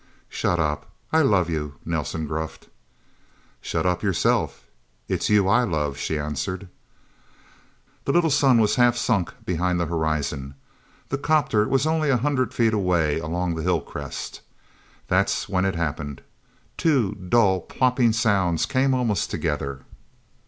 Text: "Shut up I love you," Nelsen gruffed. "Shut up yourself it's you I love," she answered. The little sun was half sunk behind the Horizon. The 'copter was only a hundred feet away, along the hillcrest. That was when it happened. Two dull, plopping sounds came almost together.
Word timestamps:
"Shut 0.29 0.59
up 0.59 0.89
I 1.13 1.21
love 1.21 1.47
you," 1.47 1.75
Nelsen 1.85 2.25
gruffed. 2.25 2.69
"Shut 3.61 3.85
up 3.85 4.01
yourself 4.01 4.65
it's 5.07 5.29
you 5.29 5.47
I 5.47 5.61
love," 5.63 5.95
she 5.99 6.17
answered. 6.17 6.69
The 8.05 8.11
little 8.11 8.31
sun 8.31 8.59
was 8.59 8.77
half 8.77 8.97
sunk 8.97 9.31
behind 9.45 9.79
the 9.79 9.85
Horizon. 9.85 10.55
The 11.09 11.19
'copter 11.19 11.67
was 11.67 11.85
only 11.85 12.09
a 12.09 12.17
hundred 12.17 12.51
feet 12.51 12.73
away, 12.73 13.19
along 13.19 13.53
the 13.53 13.61
hillcrest. 13.61 14.41
That 15.07 15.27
was 15.27 15.43
when 15.47 15.65
it 15.65 15.75
happened. 15.75 16.23
Two 16.77 17.13
dull, 17.13 17.59
plopping 17.61 18.11
sounds 18.13 18.65
came 18.65 18.95
almost 18.95 19.29
together. 19.29 19.81